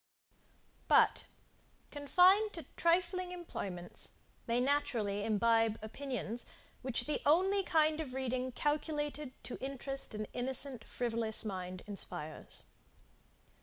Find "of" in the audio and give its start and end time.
8.01-8.15